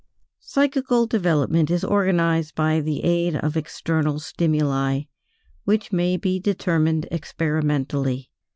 =Psychical 0.39 1.05
development 1.05 1.69
is 1.69 1.83
organized 1.83 2.55
by 2.55 2.79
the 2.79 3.03
aid 3.03 3.35
of 3.35 3.55
external 3.55 4.17
stimuli, 4.17 5.01
which 5.63 5.91
may 5.93 6.17
be 6.17 6.39
determined 6.39 7.07
experimentally=. 7.11 8.31